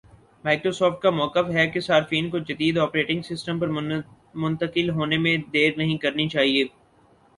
[0.45, 3.67] Microsoft کا مؤقف ہے کہ صارفین کو جدید آپریٹنگ سسٹم پر
[4.35, 6.65] منتقل ہونے میں دیر نہیں کرنی چاہیے